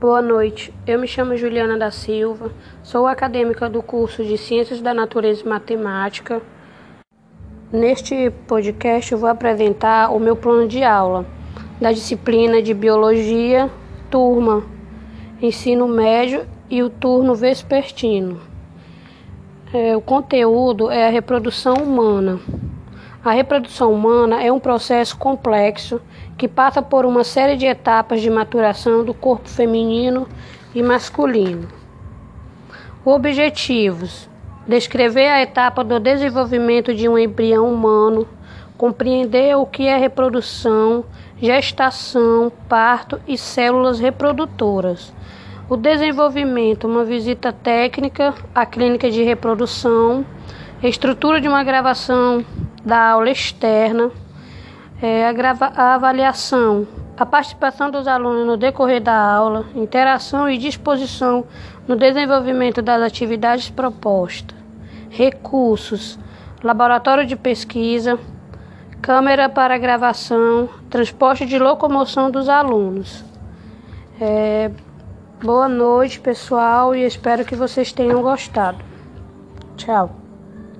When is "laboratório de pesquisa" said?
66.62-68.18